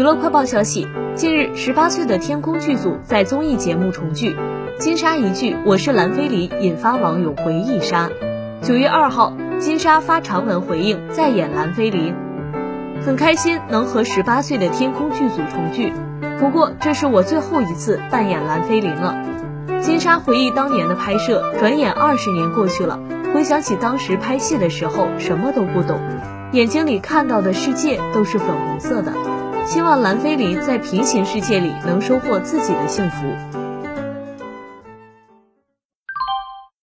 [0.00, 4.34] 娱乐快报消息，近日，十八岁的天空剧组在综艺节目重聚，
[4.78, 8.08] 金莎一句“我是蓝菲林”引发网友回忆杀。
[8.62, 12.14] 九月二号，金莎发长文回应再演蓝菲林，
[13.04, 15.92] 很开心能和十八岁的天空剧组重聚，
[16.38, 19.14] 不过这是我最后一次扮演蓝菲林了。
[19.82, 22.98] 金莎回忆当年的拍摄，转眼二十年过去了，
[23.34, 26.00] 回想起当时拍戏的时候，什么都不懂，
[26.52, 29.12] 眼睛里看到的世界都是粉红色的。
[29.66, 33.59] 希望兰菲林在平行世界里能收获自己的幸福。